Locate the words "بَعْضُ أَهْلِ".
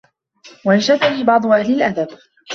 1.23-1.73